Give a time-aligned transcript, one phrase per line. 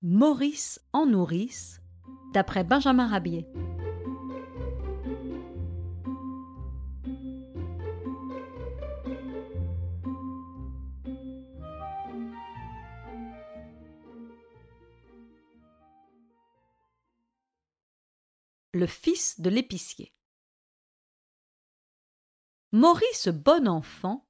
[0.00, 1.82] Maurice en nourrice,
[2.32, 3.48] d'après Benjamin Rabier.
[18.72, 20.14] Le fils de l'épicier.
[22.70, 24.28] Maurice bon enfant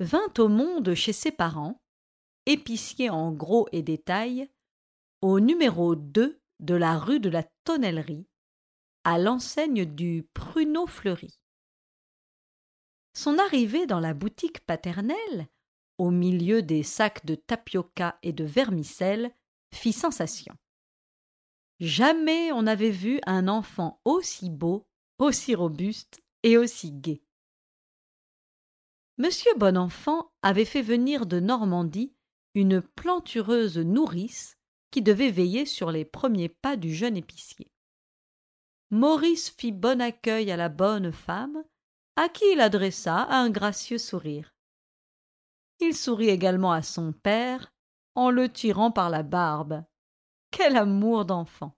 [0.00, 1.82] vint au monde chez ses parents,
[2.46, 4.48] épicier en gros et détail,
[5.22, 8.26] au numéro 2 de la rue de la Tonnellerie,
[9.04, 11.38] à l'enseigne du pruneau fleuri.
[13.14, 15.48] Son arrivée dans la boutique paternelle,
[15.98, 19.32] au milieu des sacs de tapioca et de vermicelle,
[19.72, 20.54] fit sensation.
[21.78, 27.22] Jamais on n'avait vu un enfant aussi beau, aussi robuste et aussi gai.
[29.18, 32.12] Monsieur Bonenfant avait fait venir de Normandie
[32.54, 34.56] une plantureuse nourrice
[34.92, 37.72] qui devait veiller sur les premiers pas du jeune épicier.
[38.90, 41.64] Maurice fit bon accueil à la bonne femme,
[42.16, 44.54] à qui il adressa un gracieux sourire.
[45.80, 47.72] Il sourit également à son père,
[48.14, 49.82] en le tirant par la barbe.
[50.50, 51.74] Quel amour d'enfant.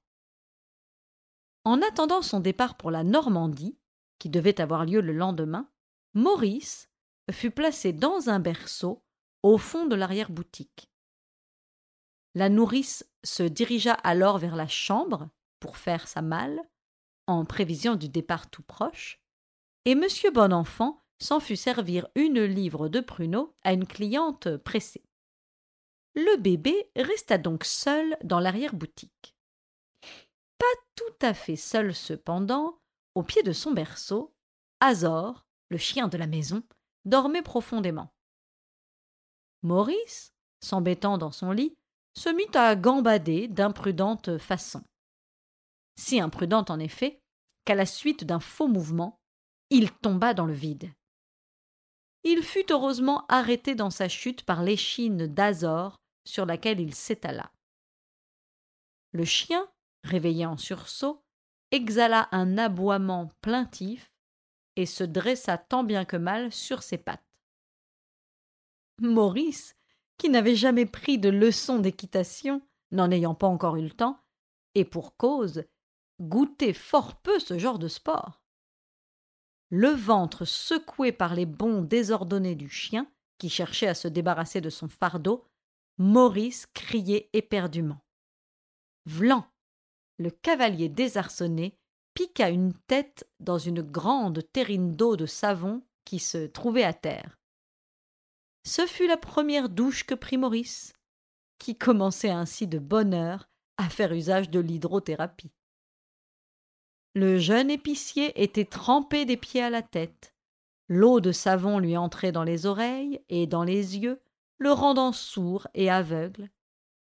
[1.64, 3.78] En attendant son départ pour la Normandie,
[4.18, 5.70] qui devait avoir lieu le lendemain,
[6.14, 6.90] Maurice
[7.30, 9.04] fut placé dans un berceau
[9.44, 10.90] au fond de l'arrière-boutique.
[12.34, 15.28] La nourrice se dirigea alors vers la chambre
[15.60, 16.60] pour faire sa malle,
[17.26, 19.20] en prévision du départ tout proche,
[19.84, 20.04] et M.
[20.32, 25.04] Bonenfant s'en fut servir une livre de pruneaux à une cliente pressée.
[26.14, 29.36] Le bébé resta donc seul dans l'arrière-boutique.
[30.58, 30.64] Pas
[30.96, 32.78] tout à fait seul cependant,
[33.14, 34.34] au pied de son berceau,
[34.80, 36.62] Azor, le chien de la maison,
[37.04, 38.12] dormait profondément.
[39.62, 41.76] Maurice, s'embêtant dans son lit,
[42.14, 44.82] se mit à gambader d'imprudente façon.
[45.96, 47.20] Si imprudente en effet,
[47.64, 49.18] qu'à la suite d'un faux mouvement,
[49.70, 50.92] il tomba dans le vide.
[52.22, 57.52] Il fut heureusement arrêté dans sa chute par l'échine d'Azor sur laquelle il s'étala.
[59.12, 59.68] Le chien,
[60.04, 61.22] réveillé en sursaut,
[61.70, 64.10] exhala un aboiement plaintif
[64.76, 67.22] et se dressa tant bien que mal sur ses pattes.
[69.00, 69.76] Maurice,
[70.18, 74.20] qui n'avait jamais pris de leçons d'équitation, n'en ayant pas encore eu le temps,
[74.74, 75.64] et pour cause,
[76.20, 78.42] goûtait fort peu ce genre de sport.
[79.70, 84.70] Le ventre secoué par les bonds désordonnés du chien, qui cherchait à se débarrasser de
[84.70, 85.44] son fardeau,
[85.98, 88.04] Maurice criait éperdument.
[89.06, 89.46] Vlan,
[90.18, 91.76] le cavalier désarçonné,
[92.14, 97.38] piqua une tête dans une grande terrine d'eau de savon qui se trouvait à terre.
[98.66, 100.94] Ce fut la première douche que prit Maurice,
[101.58, 105.52] qui commençait ainsi de bonne heure à faire usage de l'hydrothérapie.
[107.14, 110.34] Le jeune épicier était trempé des pieds à la tête.
[110.88, 114.20] L'eau de savon lui entrait dans les oreilles et dans les yeux,
[114.58, 116.50] le rendant sourd et aveugle.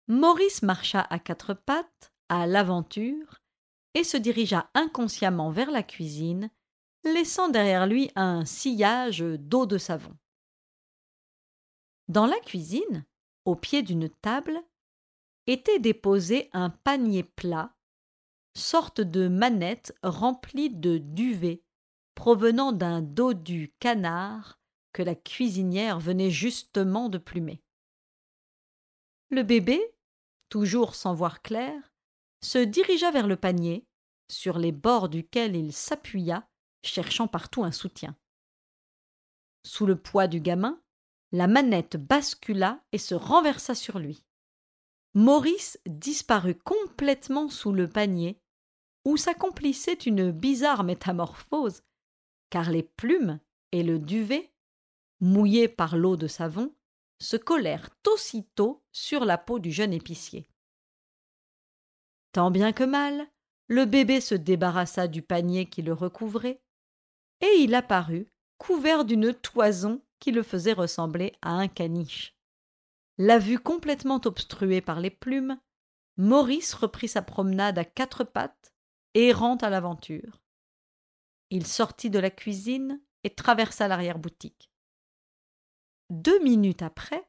[0.08, 3.40] Maurice marcha à quatre pattes, à l'aventure,
[3.94, 6.50] et se dirigea inconsciemment vers la cuisine,
[7.04, 10.16] laissant derrière lui un sillage d'eau de savon.
[12.08, 13.06] Dans la cuisine,
[13.44, 14.62] au pied d'une table,
[15.46, 17.74] était déposé un panier plat,
[18.56, 21.62] sorte de manette remplie de duvet
[22.14, 24.60] provenant d'un dodu canard
[24.92, 27.62] que la cuisinière venait justement de plumer.
[29.30, 29.80] Le bébé,
[30.48, 31.92] toujours sans voir clair,
[32.42, 33.86] se dirigea vers le panier,
[34.30, 36.48] sur les bords duquel il s'appuya,
[36.84, 38.16] cherchant partout un soutien.
[39.66, 40.80] Sous le poids du gamin,
[41.34, 44.22] la manette bascula et se renversa sur lui.
[45.14, 48.40] Maurice disparut complètement sous le panier,
[49.04, 51.82] où s'accomplissait une bizarre métamorphose,
[52.50, 53.40] car les plumes
[53.72, 54.52] et le duvet,
[55.18, 56.72] mouillés par l'eau de savon,
[57.18, 60.48] se collèrent aussitôt sur la peau du jeune épicier.
[62.30, 63.26] Tant bien que mal,
[63.66, 66.62] le bébé se débarrassa du panier qui le recouvrait,
[67.40, 72.34] et il apparut, couvert d'une toison qui le faisait ressembler à un caniche.
[73.18, 75.60] La vue complètement obstruée par les plumes,
[76.16, 78.72] Maurice reprit sa promenade à quatre pattes,
[79.12, 80.40] errant à l'aventure.
[81.50, 84.70] Il sortit de la cuisine et traversa l'arrière-boutique.
[86.08, 87.28] Deux minutes après,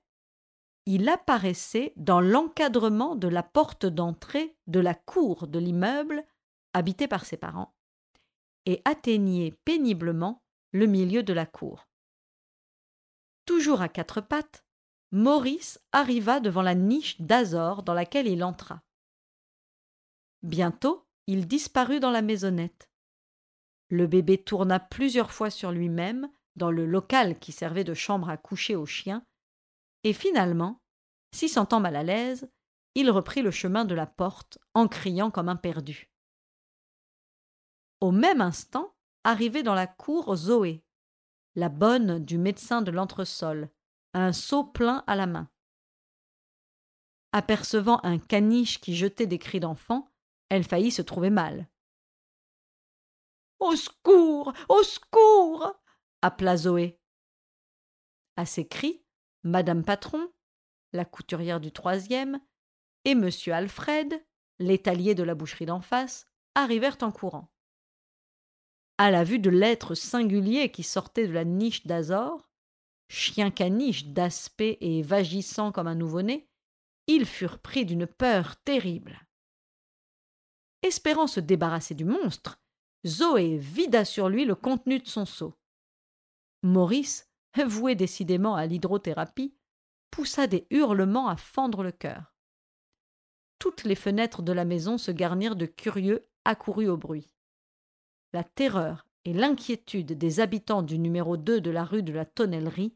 [0.86, 6.24] il apparaissait dans l'encadrement de la porte d'entrée de la cour de l'immeuble
[6.71, 7.75] habité par ses parents,
[8.65, 11.89] et atteignait péniblement le milieu de la cour.
[13.45, 14.65] Toujours à quatre pattes,
[15.12, 18.81] Maurice arriva devant la niche d'Azor dans laquelle il entra.
[20.42, 22.89] Bientôt, il disparut dans la maisonnette.
[23.89, 28.38] Le bébé tourna plusieurs fois sur lui-même dans le local qui servait de chambre à
[28.38, 29.25] coucher aux chiens,
[30.03, 30.81] et finalement,
[31.31, 32.50] s'y sentant mal à l'aise,
[32.95, 36.09] il reprit le chemin de la porte en criant comme un perdu.
[38.00, 40.85] Au même instant, arrivait dans la cour Zoé,
[41.56, 43.69] la bonne du médecin de l'entresol,
[44.13, 45.50] un seau plein à la main.
[47.31, 50.10] Apercevant un caniche qui jetait des cris d'enfant,
[50.50, 51.68] elle faillit se trouver mal.
[53.60, 54.54] Au secours.
[54.69, 55.74] Au secours.
[56.22, 57.00] appela Zoé.
[58.36, 59.04] À ces cris,
[59.44, 60.31] Madame Patron,
[60.92, 62.40] la couturière du troisième,
[63.06, 64.13] et Monsieur Alfred,
[64.60, 67.50] l'étalier de la boucherie d'en face, arrivèrent en courant.
[68.97, 72.50] À la vue de l'être singulier qui sortait de la niche d'Azor,
[73.09, 76.47] chien caniche d'aspect et vagissant comme un nouveau-né,
[77.07, 79.27] ils furent pris d'une peur terrible.
[80.81, 82.59] Espérant se débarrasser du monstre,
[83.06, 85.53] Zoé vida sur lui le contenu de son seau.
[86.63, 87.30] Maurice,
[87.65, 89.56] voué décidément à l'hydrothérapie,
[90.09, 92.33] poussa des hurlements à fendre le cœur.
[93.59, 97.35] Toutes les fenêtres de la maison se garnirent de curieux accourus au bruit.
[98.36, 102.94] La terreur et l'inquiétude des habitants du numéro 2 de la rue de la Tonnellerie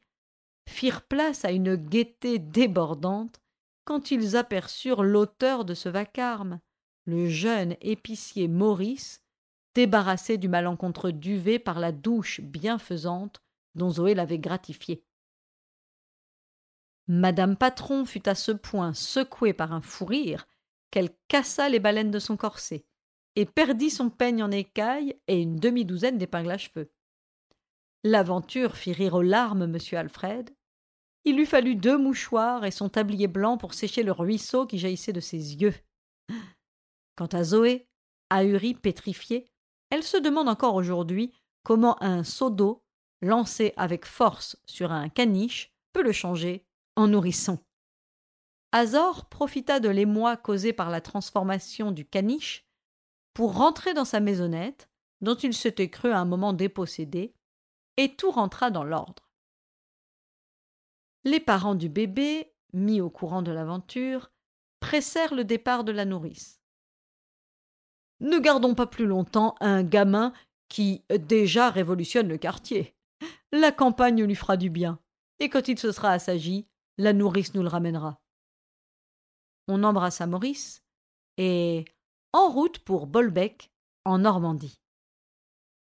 [0.68, 3.40] firent place à une gaieté débordante
[3.86, 6.60] quand ils aperçurent l'auteur de ce vacarme,
[7.06, 9.24] le jeune épicier Maurice,
[9.76, 13.42] débarrassé du malencontreux duvet par la douche bienfaisante
[13.76, 15.06] dont Zoé l'avait gratifié.
[17.08, 20.50] Madame Patron fut à ce point secouée par un fou rire
[20.92, 22.84] qu'elle cassa les baleines de son corset
[23.36, 26.92] et perdit son peigne en écailles et une demi-douzaine d'épingles à cheveux.
[28.04, 29.78] L'aventure fit rire aux larmes M.
[29.94, 30.50] Alfred,
[31.26, 35.14] il lui fallut deux mouchoirs et son tablier blanc pour sécher le ruisseau qui jaillissait
[35.14, 35.76] de ses yeux.
[37.16, 37.88] Quant à Zoé,
[38.30, 39.52] ahurie, pétrifiée,
[39.90, 41.34] elle se demande encore aujourd'hui
[41.64, 42.84] comment un seau d'eau,
[43.22, 46.66] lancé avec force sur un caniche, peut le changer
[46.96, 47.60] en nourrisson.
[48.72, 52.69] Azor profita de l'émoi causé par la transformation du caniche
[53.40, 54.90] pour rentrer dans sa maisonnette,
[55.22, 57.34] dont il s'était cru à un moment dépossédé,
[57.96, 59.32] et tout rentra dans l'ordre.
[61.24, 64.30] Les parents du bébé, mis au courant de l'aventure,
[64.82, 66.62] pressèrent le départ de la nourrice.
[68.20, 70.34] Ne gardons pas plus longtemps un gamin
[70.68, 72.94] qui déjà révolutionne le quartier.
[73.54, 75.00] La campagne lui fera du bien,
[75.40, 78.20] et quand il se sera assagi, la nourrice nous le ramènera.
[79.70, 80.84] On embrassa Maurice,
[81.38, 81.86] et
[82.34, 83.72] en route pour Bolbec,
[84.06, 84.80] en Normandie.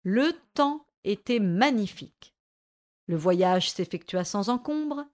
[0.04, 2.36] Le temps était magnifique.
[3.08, 5.06] Le voyage s'effectua sans encombre,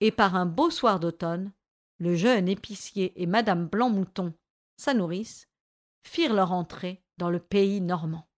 [0.00, 1.52] et par un beau soir d'automne,
[1.98, 4.32] le jeune épicier et madame Blanc-Mouton,
[4.76, 5.48] sa nourrice,
[6.02, 8.29] firent leur entrée dans le pays normand.